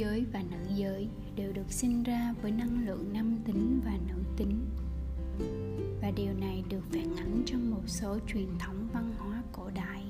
giới 0.00 0.26
và 0.32 0.42
nữ 0.50 0.74
giới 0.74 1.08
đều 1.36 1.52
được 1.52 1.72
sinh 1.72 2.02
ra 2.02 2.34
với 2.42 2.50
năng 2.50 2.86
lượng 2.86 3.12
nam 3.12 3.36
tính 3.44 3.80
và 3.84 3.98
nữ 4.08 4.22
tính. 4.36 4.60
Và 6.02 6.10
điều 6.10 6.32
này 6.32 6.64
được 6.68 6.84
phản 6.92 7.16
ánh 7.16 7.42
trong 7.46 7.70
một 7.70 7.82
số 7.86 8.18
truyền 8.26 8.48
thống 8.58 8.88
văn 8.92 9.12
hóa 9.18 9.42
cổ 9.52 9.70
đại. 9.74 10.04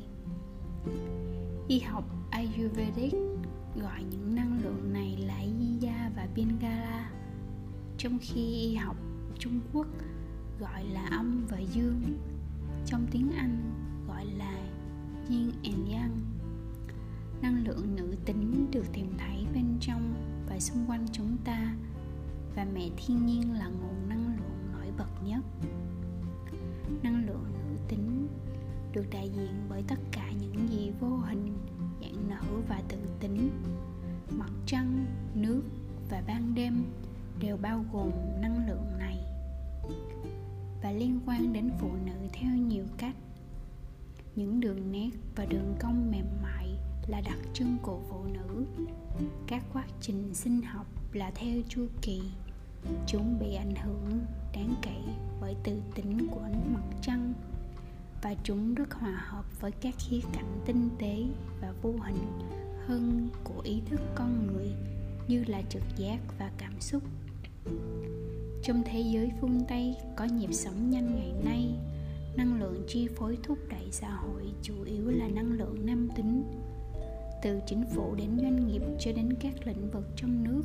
Y 1.68 1.78
học 1.78 2.04
ayurvedic 2.30 3.14
gọi 3.76 4.04
những 4.10 4.34
năng 4.34 4.60
lượng 4.64 4.92
này 4.92 5.16
là 5.26 5.38
Yiya 5.38 6.10
và 6.16 6.28
bengala 6.36 7.10
trong 7.98 8.18
khi 8.20 8.40
y 8.40 8.74
học 8.74 8.96
Trung 9.38 9.60
Quốc 9.72 9.86
gọi 10.60 10.84
là 10.84 11.06
âm 11.06 11.46
và 11.48 11.58
dương, 11.58 12.02
trong 12.86 13.06
tiếng 13.10 13.32
Anh 13.32 13.72
gọi 14.08 14.26
là 14.26 14.58
yin 15.28 15.50
and 15.64 15.92
yang. 15.92 16.20
Năng 17.42 17.64
lượng 17.66 17.96
nữ 17.96 18.14
tính 18.24 18.66
được 18.72 18.84
tìm 18.92 19.06
thấy 19.18 19.39
trong 19.80 20.14
và 20.48 20.60
xung 20.60 20.86
quanh 20.86 21.06
chúng 21.12 21.36
ta, 21.44 21.74
và 22.54 22.66
mẹ 22.74 22.88
thiên 22.96 23.26
nhiên 23.26 23.52
là 23.52 23.68
nguồn 23.68 24.08
năng 24.08 24.36
lượng 24.36 24.72
nổi 24.72 24.86
bật 24.98 25.26
nhất. 25.26 25.40
Năng 27.02 27.26
lượng 27.26 27.44
nữ 27.52 27.76
tính 27.88 28.28
được 28.92 29.04
đại 29.10 29.28
diện 29.28 29.66
bởi 29.68 29.84
tất 29.88 29.98
cả 30.12 30.32
những 30.40 30.68
gì 30.68 30.92
vô 31.00 31.16
hình, 31.16 31.58
dạng 32.00 32.28
nở 32.28 32.42
và 32.68 32.82
tự 32.88 32.98
tính. 33.20 33.50
Mặt 34.30 34.50
trăng, 34.66 35.06
nước 35.34 35.62
và 36.10 36.22
ban 36.26 36.54
đêm 36.54 36.84
đều 37.40 37.56
bao 37.56 37.84
gồm 37.92 38.10
năng 38.40 38.66
lượng 38.66 38.98
này 38.98 39.16
và 40.82 40.90
liên 40.90 41.20
quan 41.26 41.52
đến 41.52 41.70
phụ 41.78 41.90
nữ 42.06 42.28
theo 42.32 42.54
nhiều 42.54 42.84
cách. 42.98 43.16
Những 44.36 44.60
đường 44.60 44.92
nét 44.92 45.10
và 45.36 45.44
đường 45.44 45.74
cong 45.80 46.10
mềm 46.10 46.26
mại 46.42 46.49
là 47.10 47.20
đặc 47.20 47.38
trưng 47.54 47.76
của 47.82 48.00
phụ 48.08 48.24
nữ. 48.24 48.64
Các 49.46 49.64
quá 49.72 49.84
trình 50.00 50.34
sinh 50.34 50.62
học 50.62 50.86
là 51.12 51.30
theo 51.34 51.60
chu 51.68 51.86
kỳ, 52.02 52.22
chúng 53.06 53.38
bị 53.40 53.54
ảnh 53.54 53.74
hưởng 53.74 54.20
đáng 54.54 54.74
kể 54.82 54.96
bởi 55.40 55.56
tự 55.64 55.80
tính 55.94 56.28
của 56.30 56.40
ánh 56.40 56.74
mặt 56.74 56.96
trăng, 57.02 57.32
và 58.22 58.34
chúng 58.44 58.74
rất 58.74 58.94
hòa 58.94 59.24
hợp 59.26 59.60
với 59.60 59.70
các 59.70 59.94
khía 59.98 60.20
cạnh 60.32 60.60
tinh 60.66 60.88
tế 60.98 61.24
và 61.60 61.72
vô 61.82 61.94
hình 62.02 62.26
hơn 62.86 63.28
của 63.44 63.60
ý 63.64 63.82
thức 63.86 64.00
con 64.14 64.46
người 64.46 64.72
như 65.28 65.44
là 65.46 65.62
trực 65.68 65.82
giác 65.96 66.18
và 66.38 66.50
cảm 66.58 66.80
xúc. 66.80 67.02
Trong 68.62 68.82
thế 68.86 69.00
giới 69.00 69.30
phương 69.40 69.60
tây 69.68 69.96
có 70.16 70.24
nhịp 70.24 70.52
sống 70.52 70.90
nhanh 70.90 71.14
ngày 71.14 71.32
nay, 71.44 71.74
năng 72.36 72.60
lượng 72.60 72.84
chi 72.88 73.08
phối 73.16 73.38
thúc 73.42 73.58
đẩy 73.70 73.88
xã 73.90 74.10
hội 74.10 74.42
chủ 74.62 74.74
yếu 74.84 75.10
là 75.10 75.28
năng 75.28 75.52
lượng 75.52 75.86
nam 75.86 76.08
tính 76.16 76.44
từ 77.42 77.60
chính 77.66 77.84
phủ 77.94 78.14
đến 78.14 78.38
doanh 78.40 78.66
nghiệp 78.66 78.82
cho 78.98 79.12
đến 79.12 79.34
các 79.40 79.66
lĩnh 79.66 79.90
vực 79.90 80.04
trong 80.16 80.44
nước. 80.44 80.62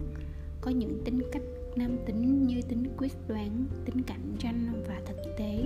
Có 0.61 0.71
những 0.71 1.01
tính 1.05 1.21
cách 1.31 1.41
nam 1.75 1.97
tính 2.05 2.47
như 2.47 2.61
tính 2.61 2.87
quyết 2.97 3.13
đoán, 3.27 3.65
tính 3.85 4.03
cạnh 4.03 4.35
tranh 4.39 4.83
và 4.87 5.01
thực 5.05 5.37
tế. 5.37 5.65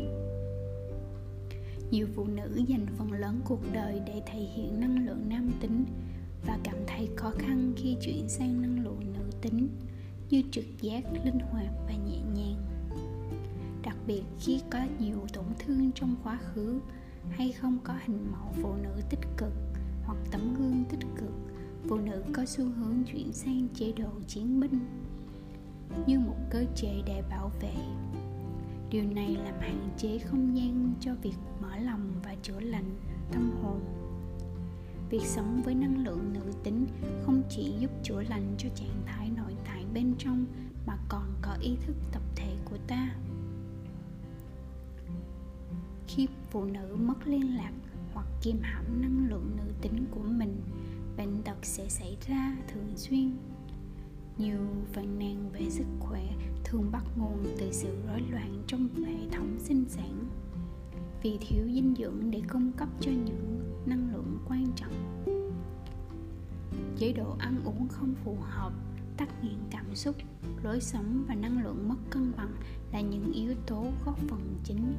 Nhiều 1.91 2.07
phụ 2.15 2.27
nữ 2.27 2.61
dành 2.67 2.85
phần 2.97 3.11
lớn 3.11 3.41
cuộc 3.45 3.59
đời 3.73 4.01
để 4.07 4.21
thể 4.25 4.39
hiện 4.39 4.79
năng 4.79 5.05
lượng 5.05 5.29
nam 5.29 5.51
tính 5.61 5.85
và 6.45 6.59
cảm 6.63 6.75
thấy 6.87 7.09
khó 7.15 7.31
khăn 7.37 7.73
khi 7.77 7.97
chuyển 8.01 8.29
sang 8.29 8.61
năng 8.61 8.83
lượng 8.83 9.13
nữ 9.13 9.31
tính, 9.41 9.69
như 10.29 10.43
trực 10.51 10.65
giác, 10.81 11.03
linh 11.25 11.39
hoạt 11.39 11.73
và 11.87 11.93
nhẹ 11.93 12.19
nhàng. 12.35 12.61
Đặc 13.83 13.97
biệt, 14.07 14.23
khi 14.39 14.61
có 14.69 14.79
nhiều 14.99 15.17
tổn 15.33 15.45
thương 15.59 15.91
trong 15.95 16.15
quá 16.23 16.39
khứ 16.53 16.79
hay 17.29 17.51
không 17.51 17.77
có 17.83 17.93
hình 18.05 18.31
mẫu 18.31 18.53
phụ 18.61 18.73
nữ 18.83 19.01
tích 19.09 19.27
cực 19.37 19.53
phụ 21.89 21.97
nữ 21.97 22.23
có 22.33 22.45
xu 22.45 22.65
hướng 22.65 23.03
chuyển 23.03 23.33
sang 23.33 23.67
chế 23.73 23.91
độ 23.91 24.09
chiến 24.27 24.59
binh 24.59 24.79
như 26.07 26.19
một 26.19 26.35
cơ 26.49 26.65
chế 26.75 27.01
để 27.05 27.23
bảo 27.29 27.51
vệ. 27.61 27.75
Điều 28.89 29.03
này 29.03 29.37
làm 29.43 29.59
hạn 29.59 29.89
chế 29.97 30.19
không 30.19 30.57
gian 30.57 30.93
cho 30.99 31.15
việc 31.21 31.35
mở 31.61 31.77
lòng 31.77 32.11
và 32.23 32.35
chữa 32.41 32.59
lành 32.59 32.95
tâm 33.31 33.51
hồn. 33.61 33.79
Việc 35.09 35.21
sống 35.25 35.61
với 35.65 35.75
năng 35.75 36.03
lượng 36.05 36.33
nữ 36.33 36.53
tính 36.63 36.87
không 37.25 37.43
chỉ 37.49 37.73
giúp 37.79 37.91
chữa 38.03 38.21
lành 38.29 38.55
cho 38.57 38.69
trạng 38.75 39.01
thái 39.05 39.29
nội 39.37 39.55
tại 39.65 39.85
bên 39.93 40.13
trong 40.17 40.45
mà 40.87 40.97
còn 41.09 41.33
có 41.41 41.57
ý 41.61 41.75
thức 41.85 41.95
tập 42.11 42.21
thể 42.35 42.55
của 42.65 42.77
ta. 42.87 43.15
Khi 46.07 46.27
phụ 46.51 46.65
nữ 46.65 46.95
mất 46.99 47.27
liên 47.27 47.57
lạc 47.57 47.71
hoặc 48.13 48.27
kiềm 48.41 48.57
hãm 48.61 49.01
năng 49.01 49.27
lượng 49.29 49.51
nữ 49.57 49.73
tính 49.81 50.05
của 50.11 50.23
mình 50.23 50.55
bệnh 51.19 51.43
tật 51.43 51.57
sẽ 51.61 51.89
xảy 51.89 52.17
ra 52.27 52.57
thường 52.67 52.91
xuyên. 52.95 53.37
Nhiều 54.37 54.59
phàn 54.93 55.19
nàn 55.19 55.49
về 55.53 55.69
sức 55.69 55.85
khỏe 55.99 56.23
thường 56.63 56.91
bắt 56.91 57.03
nguồn 57.17 57.43
từ 57.59 57.71
sự 57.71 57.97
rối 58.07 58.21
loạn 58.31 58.63
trong 58.67 58.89
hệ 58.95 59.29
thống 59.31 59.55
sinh 59.59 59.85
sản. 59.89 60.29
Vì 61.23 61.37
thiếu 61.41 61.63
dinh 61.73 61.95
dưỡng 61.97 62.31
để 62.31 62.41
cung 62.49 62.71
cấp 62.71 62.89
cho 62.99 63.11
những 63.11 63.61
năng 63.85 64.13
lượng 64.13 64.37
quan 64.49 64.65
trọng. 64.75 65.23
Chế 66.97 67.13
độ 67.13 67.35
ăn 67.39 67.61
uống 67.65 67.87
không 67.87 68.15
phù 68.23 68.37
hợp, 68.41 68.73
tắc 69.17 69.43
nghẽn 69.43 69.57
cảm 69.71 69.95
xúc, 69.95 70.15
lối 70.63 70.81
sống 70.81 71.25
và 71.27 71.35
năng 71.35 71.63
lượng 71.63 71.89
mất 71.89 71.97
cân 72.09 72.31
bằng 72.37 72.53
là 72.91 73.01
những 73.01 73.33
yếu 73.33 73.53
tố 73.67 73.85
góp 74.05 74.17
phần 74.17 74.59
chính 74.63 74.93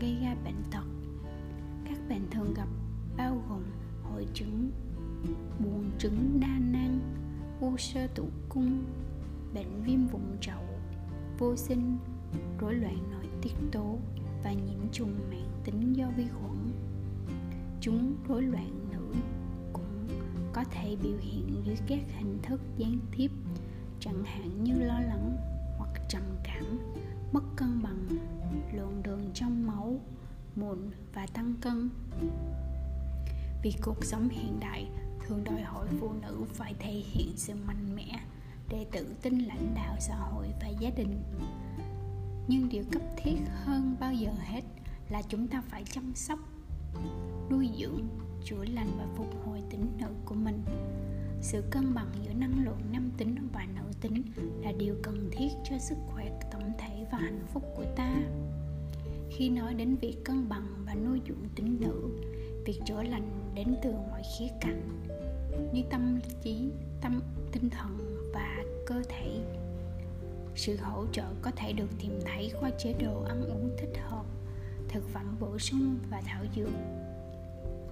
gây 0.00 0.16
ra 0.22 0.36
bệnh 0.44 0.62
tật. 0.70 0.84
Các 1.84 1.98
bệnh 2.08 2.30
thường 2.30 2.54
gặp 2.54 2.68
bao 3.16 3.42
gồm 3.48 3.62
hội 4.02 4.26
chứng 4.34 4.70
buồn 5.58 5.90
trứng 5.98 6.40
đa 6.40 6.58
năng, 6.58 7.00
u 7.60 7.76
sơ 7.76 8.06
tử 8.06 8.24
cung 8.48 8.84
bệnh 9.54 9.82
viêm 9.82 10.06
vùng 10.06 10.36
chậu 10.40 10.62
vô 11.38 11.56
sinh 11.56 11.98
rối 12.60 12.74
loạn 12.74 13.10
nội 13.10 13.26
tiết 13.42 13.54
tố 13.72 13.98
và 14.44 14.52
nhiễm 14.52 14.92
trùng 14.92 15.14
mạng 15.30 15.60
tính 15.64 15.92
do 15.96 16.06
vi 16.16 16.26
khuẩn. 16.28 16.72
Chúng 17.80 18.16
rối 18.28 18.42
loạn 18.42 18.88
nữ 18.92 19.14
cũng 19.72 20.08
có 20.52 20.64
thể 20.64 20.96
biểu 21.02 21.18
hiện 21.20 21.62
dưới 21.64 21.76
các 21.86 22.00
hình 22.18 22.38
thức 22.42 22.60
gián 22.76 22.98
tiếp 23.16 23.30
chẳng 24.00 24.24
hạn 24.24 24.64
như 24.64 24.72
lo 24.78 25.00
lắng 25.00 25.36
hoặc 25.78 25.90
trầm 26.08 26.22
cảm 26.44 26.64
mất 27.32 27.42
cân 27.56 27.82
bằng 27.82 28.06
lượng 28.72 29.00
đường 29.02 29.30
trong 29.34 29.66
máu 29.66 30.00
mụn 30.56 30.78
và 31.14 31.26
tăng 31.26 31.54
cân. 31.60 31.90
Vì 33.62 33.72
cuộc 33.82 34.04
sống 34.04 34.28
hiện 34.28 34.60
đại 34.60 34.88
thường 35.26 35.44
đòi 35.44 35.60
hỏi 35.60 35.86
phụ 36.00 36.12
nữ 36.22 36.44
phải 36.48 36.74
thể 36.78 36.92
hiện 36.92 37.32
sự 37.36 37.54
mạnh 37.66 37.96
mẽ 37.96 38.20
để 38.68 38.86
tự 38.92 39.06
tin 39.22 39.38
lãnh 39.38 39.74
đạo 39.74 39.96
xã 40.00 40.14
hội 40.14 40.46
và 40.60 40.68
gia 40.68 40.90
đình. 40.90 41.22
Nhưng 42.48 42.68
điều 42.68 42.84
cấp 42.92 43.02
thiết 43.16 43.36
hơn 43.64 43.96
bao 44.00 44.14
giờ 44.14 44.30
hết 44.38 44.62
là 45.08 45.22
chúng 45.22 45.48
ta 45.48 45.62
phải 45.68 45.84
chăm 45.84 46.14
sóc, 46.14 46.38
nuôi 47.50 47.70
dưỡng, 47.80 48.08
chữa 48.44 48.64
lành 48.64 48.88
và 48.98 49.06
phục 49.16 49.46
hồi 49.46 49.62
tính 49.70 49.86
nữ 49.98 50.06
của 50.24 50.34
mình. 50.34 50.64
Sự 51.40 51.62
cân 51.70 51.94
bằng 51.94 52.08
giữa 52.24 52.32
năng 52.32 52.64
lượng 52.64 52.80
nam 52.92 53.10
tính 53.16 53.36
và 53.52 53.66
nữ 53.74 53.92
tính 54.00 54.22
là 54.62 54.72
điều 54.78 54.94
cần 55.02 55.30
thiết 55.32 55.48
cho 55.70 55.78
sức 55.78 55.96
khỏe 56.06 56.40
tổng 56.52 56.72
thể 56.78 57.06
và 57.12 57.18
hạnh 57.18 57.46
phúc 57.52 57.62
của 57.76 57.84
ta. 57.96 58.22
Khi 59.30 59.48
nói 59.48 59.74
đến 59.74 59.96
việc 59.96 60.16
cân 60.24 60.48
bằng 60.48 60.66
và 60.86 60.94
nuôi 60.94 61.20
dưỡng 61.28 61.48
tính 61.54 61.76
nữ 61.80 62.10
việc 62.66 62.80
chữa 62.84 63.02
lành 63.02 63.52
đến 63.54 63.76
từ 63.82 63.92
mọi 64.10 64.22
khía 64.38 64.48
cạnh, 64.60 65.02
như 65.72 65.82
tâm 65.90 66.20
trí, 66.42 66.70
tâm, 67.00 67.20
tinh 67.52 67.70
thần 67.70 68.16
và 68.34 68.64
cơ 68.86 69.02
thể. 69.08 69.40
Sự 70.54 70.76
hỗ 70.76 71.06
trợ 71.12 71.24
có 71.42 71.50
thể 71.50 71.72
được 71.72 71.88
tìm 72.00 72.20
thấy 72.24 72.52
qua 72.60 72.70
chế 72.78 72.92
độ 72.92 73.22
ăn 73.22 73.44
uống 73.44 73.70
thích 73.78 74.00
hợp, 74.02 74.24
thực 74.88 75.08
phẩm 75.08 75.36
bổ 75.40 75.58
sung 75.58 75.98
và 76.10 76.20
thảo 76.24 76.44
dược. 76.56 76.70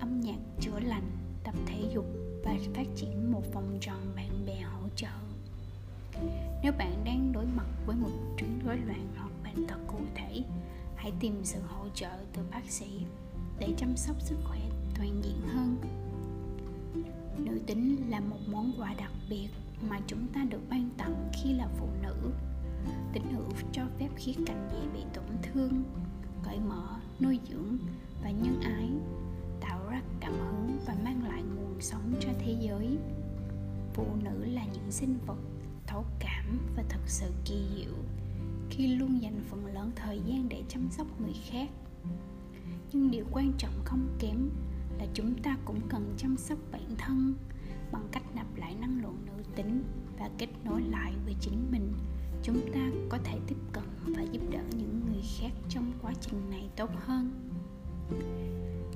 Âm 0.00 0.21
nhạc 0.21 0.38
chữa 0.61 0.81
lành, 0.81 1.11
tập 1.44 1.55
thể 1.67 1.91
dục 1.94 2.06
và 2.44 2.55
phát 2.75 2.87
triển 2.97 3.32
một 3.32 3.43
vòng 3.55 3.79
tròn 3.81 4.12
bạn 4.17 4.47
bè 4.47 4.61
hỗ 4.61 4.88
trợ. 4.97 5.09
Nếu 6.62 6.73
bạn 6.79 7.03
đang 7.05 7.32
đối 7.32 7.44
mặt 7.44 7.67
với 7.87 7.97
một 7.97 8.11
chứng 8.38 8.59
rối 8.67 8.77
loạn 8.77 9.09
hoặc 9.17 9.31
bệnh 9.44 9.67
tật 9.67 9.79
cụ 9.87 9.99
thể, 10.15 10.43
hãy 10.97 11.12
tìm 11.20 11.41
sự 11.44 11.61
hỗ 11.69 11.88
trợ 11.94 12.11
từ 12.32 12.43
bác 12.50 12.70
sĩ 12.70 12.87
để 13.59 13.75
chăm 13.77 13.97
sóc 13.97 14.17
sức 14.21 14.37
khỏe 14.45 14.61
toàn 14.99 15.23
diện 15.23 15.41
hơn. 15.55 15.77
Nữ 17.39 17.59
tính 17.67 18.11
là 18.11 18.21
một 18.21 18.39
món 18.47 18.73
quà 18.79 18.95
đặc 18.95 19.12
biệt 19.31 19.49
mà 19.89 20.01
chúng 20.06 20.27
ta 20.29 20.45
được 20.51 20.61
ban 20.71 20.91
tặng 20.97 21.31
khi 21.33 21.53
là 21.53 21.69
phụ 21.79 21.89
nữ. 22.03 22.31
Tính 23.12 23.25
hữu 23.33 23.53
cho 23.73 23.83
phép 23.99 24.09
khía 24.17 24.33
cạnh 24.47 24.69
dễ 24.73 24.89
bị 24.95 25.01
tổn 25.15 25.25
thương, 25.43 25.85
cởi 26.43 26.61
mở, 26.61 26.97
nuôi 27.21 27.39
dưỡng 27.51 27.79
và 28.23 28.31
nhân 28.31 28.61
ái, 28.61 28.91
tạo 29.61 29.89
ra 29.91 30.03
cảm 30.21 30.33
hứng 30.33 30.79
và 30.87 30.95
mang 31.05 31.25
lại 31.29 31.43
nguồn 31.43 31.81
sống 31.81 32.15
cho 32.21 32.29
thế 32.39 32.56
giới. 32.61 32.99
Phụ 33.95 34.06
nữ 34.25 34.45
là 34.45 34.65
những 34.65 34.91
sinh 34.91 35.19
vật 35.27 35.39
thấu 35.87 36.05
cảm 36.19 36.59
và 36.77 36.85
thật 36.89 37.01
sự 37.06 37.31
kỳ 37.45 37.65
diệu 37.77 37.95
khi 38.71 38.87
luôn 38.87 39.23
dành 39.23 39.41
phần 39.51 39.67
lớn 39.67 39.91
thời 39.97 40.21
gian 40.27 40.49
để 40.49 40.62
chăm 40.69 40.91
sóc 40.91 41.21
người 41.21 41.35
khác 41.51 41.69
nhưng 42.92 43.10
điều 43.10 43.25
quan 43.31 43.52
trọng 43.58 43.84
không 43.84 44.08
kém 44.19 44.50
là 44.98 45.06
chúng 45.14 45.34
ta 45.42 45.56
cũng 45.64 45.81
cần 45.88 46.14
chăm 46.16 46.36
sóc 46.36 46.58
bản 46.72 46.94
thân 46.98 47.34
bằng 47.92 48.08
cách 48.12 48.22
nạp 48.34 48.56
lại 48.56 48.75
năng 48.81 49.02
lượng 49.02 49.16
nữ 49.26 49.42
tính 49.56 49.84
và 50.19 50.31
kết 50.38 50.48
nối 50.64 50.82
lại 50.82 51.12
với 51.25 51.34
chính 51.40 51.66
mình. 51.70 51.92
Chúng 52.42 52.72
ta 52.72 52.90
có 53.08 53.19
thể 53.25 53.38
tiếp 53.46 53.56
cận 53.72 53.84
và 54.06 54.22
giúp 54.22 54.42
đỡ 54.50 54.62
những 54.70 55.00
người 55.06 55.22
khác 55.38 55.52
trong 55.69 55.92
quá 56.02 56.12
trình 56.20 56.50
này 56.50 56.69
tốt 56.76 56.90
hơn. 56.96 57.50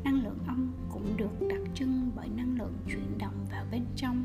Năng 0.05 0.23
lượng 0.25 0.39
âm 0.47 0.73
cũng 0.93 1.17
được 1.17 1.49
đặc 1.49 1.61
trưng 1.75 2.11
bởi 2.17 2.29
năng 2.29 2.59
lượng 2.59 2.75
chuyển 2.87 3.19
động 3.19 3.47
vào 3.51 3.67
bên 3.71 3.85
trong. 3.97 4.25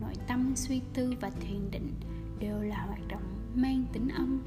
Nội 0.00 0.14
tâm 0.26 0.52
suy 0.56 0.80
tư 0.94 1.14
và 1.20 1.30
thiền 1.30 1.70
định 1.70 1.92
đều 2.38 2.62
là 2.62 2.86
hoạt 2.86 3.08
động 3.08 3.22
mang 3.54 3.84
tính 3.92 4.08
âm 4.08 4.42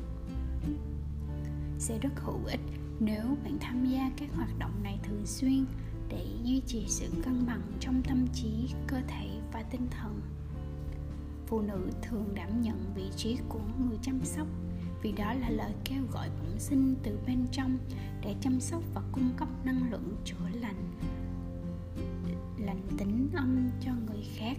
sẽ 1.80 2.00
rất 2.00 2.10
hữu 2.16 2.46
ích 2.46 2.60
nếu 3.00 3.38
bạn 3.44 3.58
tham 3.62 3.86
gia 3.86 4.12
các 4.18 4.30
hoạt 4.36 4.60
động 4.60 4.84
này 4.84 5.00
thường 5.04 5.26
xuyên 5.26 5.66
để 6.10 6.26
duy 6.44 6.62
trì 6.68 6.86
sự 6.88 7.08
cân 7.24 7.46
bằng 7.48 7.62
trong 7.80 8.02
tâm 8.04 8.28
trí, 8.34 8.70
cơ 8.88 8.98
thể 9.08 9.28
và 9.54 9.64
tinh 9.64 9.88
thần. 9.92 10.22
Phụ 11.48 11.62
nữ 11.62 11.90
thường 12.02 12.36
đảm 12.36 12.62
nhận 12.62 12.94
vị 12.96 13.10
trí 13.16 13.38
của 13.50 13.62
người 13.80 13.98
chăm 14.02 14.20
sóc 14.24 14.48
vì 15.02 15.12
đó 15.12 15.34
là 15.34 15.50
lời 15.50 15.72
kêu 15.84 16.04
gọi 16.12 16.30
bẩm 16.30 16.60
sinh 16.60 16.96
từ 17.04 17.20
bên 17.28 17.48
trong 17.52 17.78
để 18.22 18.36
chăm 18.42 18.60
sóc 18.60 18.84
và 18.94 19.02
cung 19.12 19.30
cấp 19.38 19.48
năng 19.64 19.92
lượng 19.92 20.16
chữa 20.26 20.50
lành 20.62 20.92
lành 22.66 22.81
tính 22.98 23.30
âm 23.34 23.70
cho 23.81 23.92
người 24.08 24.24
khác 24.36 24.58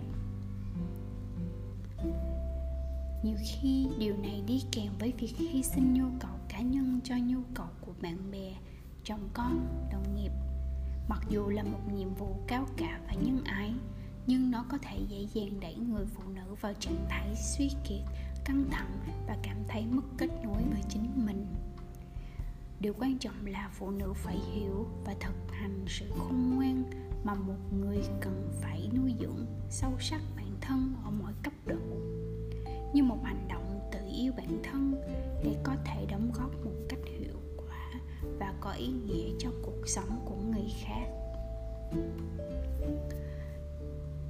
nhiều 3.22 3.36
khi 3.44 3.88
điều 3.98 4.16
này 4.16 4.42
đi 4.46 4.62
kèm 4.72 4.92
với 4.98 5.12
việc 5.18 5.34
hy 5.36 5.62
sinh 5.62 5.94
nhu 5.94 6.06
cầu 6.20 6.30
cá 6.48 6.60
nhân 6.60 7.00
cho 7.04 7.14
nhu 7.16 7.38
cầu 7.54 7.66
của 7.80 7.92
bạn 8.02 8.30
bè, 8.30 8.54
chồng 9.04 9.28
con, 9.34 9.66
đồng 9.92 10.16
nghiệp. 10.16 10.30
Mặc 11.08 11.20
dù 11.28 11.48
là 11.48 11.62
một 11.62 11.80
nhiệm 11.94 12.14
vụ 12.14 12.36
cao 12.46 12.66
cả 12.76 13.00
và 13.06 13.12
nhân 13.12 13.44
ái, 13.44 13.74
nhưng 14.26 14.50
nó 14.50 14.64
có 14.68 14.78
thể 14.82 14.98
dễ 15.08 15.26
dàng 15.34 15.60
đẩy 15.60 15.74
người 15.74 16.06
phụ 16.06 16.22
nữ 16.34 16.54
vào 16.60 16.72
trạng 16.74 17.06
thái 17.08 17.34
suy 17.36 17.70
kiệt, 17.88 18.02
căng 18.44 18.64
thẳng 18.70 18.98
và 19.26 19.36
cảm 19.42 19.56
thấy 19.68 19.86
mất 19.86 20.04
kết 20.18 20.28
nối 20.44 20.62
với 20.72 20.82
chính 20.88 21.26
mình. 21.26 21.46
Điều 22.80 22.94
quan 22.98 23.18
trọng 23.18 23.46
là 23.46 23.70
phụ 23.72 23.90
nữ 23.90 24.12
phải 24.14 24.38
hiểu 24.38 24.86
và 25.04 25.14
thực 25.20 25.52
hành 25.52 25.84
sự 25.88 26.10
khôn 26.18 26.50
ngoan 26.54 26.84
mà 27.24 27.34
một 27.34 27.72
người 27.80 27.98
cần 28.20 28.50
phải 28.62 28.90
nuôi 28.96 29.14
dưỡng 29.20 29.46
sâu 29.70 29.92
sắc 30.00 30.20
bản 30.36 30.56
thân 30.60 30.94
ở 31.04 31.10
mọi 31.10 31.32
cấp 31.42 31.52
độ 31.66 31.76
như 32.92 33.02
một 33.02 33.18
hành 33.24 33.48
động 33.48 33.80
tự 33.92 33.98
yêu 34.16 34.32
bản 34.36 34.62
thân 34.62 35.02
để 35.44 35.56
có 35.62 35.72
thể 35.84 36.06
đóng 36.10 36.30
góp 36.34 36.64
một 36.64 36.72
cách 36.88 36.98
hiệu 37.18 37.40
quả 37.56 37.90
và 38.38 38.54
có 38.60 38.72
ý 38.72 38.86
nghĩa 38.86 39.30
cho 39.38 39.50
cuộc 39.62 39.82
sống 39.88 40.20
của 40.24 40.36
người 40.36 40.72
khác 40.84 41.06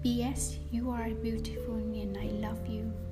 P.S. 0.03 0.57
You 0.73 0.91
are 0.91 1.15
beautiful 1.23 2.01
and 2.01 2.17
I 2.17 2.29
love 2.29 2.61
you. 2.69 3.10